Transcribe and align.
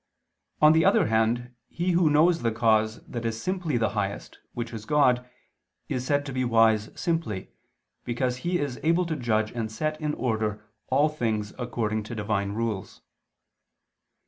On 0.63 0.73
the 0.73 0.83
other 0.83 1.05
hand, 1.09 1.53
he 1.69 1.91
who 1.91 2.09
knows 2.09 2.41
the 2.41 2.51
cause 2.51 3.05
that 3.05 3.23
is 3.23 3.39
simply 3.39 3.77
the 3.77 3.89
highest, 3.89 4.39
which 4.53 4.73
is 4.73 4.85
God, 4.85 5.29
is 5.89 6.03
said 6.03 6.25
to 6.25 6.33
be 6.33 6.43
wise 6.43 6.89
simply, 6.99 7.51
because 8.03 8.37
he 8.37 8.57
is 8.57 8.79
able 8.81 9.05
to 9.05 9.15
judge 9.15 9.51
and 9.51 9.71
set 9.71 10.01
in 10.01 10.15
order 10.15 10.65
all 10.87 11.07
things 11.07 11.53
according 11.59 12.01
to 12.05 12.15
Divine 12.15 12.53
rules. 12.53 13.01